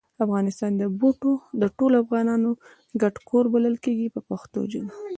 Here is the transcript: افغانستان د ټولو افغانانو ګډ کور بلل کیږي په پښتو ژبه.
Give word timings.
افغانستان 0.25 0.71
د 1.61 1.63
ټولو 1.77 1.95
افغانانو 2.03 2.49
ګډ 3.01 3.15
کور 3.29 3.45
بلل 3.53 3.75
کیږي 3.85 4.07
په 4.15 4.19
پښتو 4.29 4.59
ژبه. 4.71 4.93